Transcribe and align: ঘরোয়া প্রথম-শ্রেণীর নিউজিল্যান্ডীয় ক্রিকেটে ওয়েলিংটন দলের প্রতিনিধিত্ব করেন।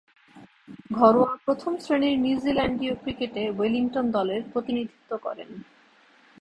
ঘরোয়া 0.91 1.33
প্রথম-শ্রেণীর 1.45 2.15
নিউজিল্যান্ডীয় 2.19 2.93
ক্রিকেটে 2.95 3.43
ওয়েলিংটন 3.49 4.05
দলের 4.11 4.41
প্রতিনিধিত্ব 4.53 5.11
করেন। 5.17 5.49